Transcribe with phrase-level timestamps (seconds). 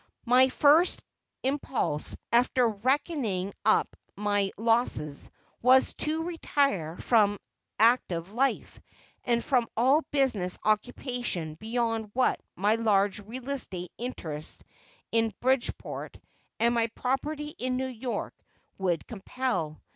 [0.25, 1.03] My first
[1.43, 5.29] impulse, after reckoning up my losses,
[5.61, 7.37] was to retire from
[7.77, 8.81] active life
[9.25, 14.63] and from all business occupation beyond what my large real estate interests
[15.11, 16.17] in Bridgeport,
[16.59, 18.33] and my property in New York
[18.79, 19.83] would compel.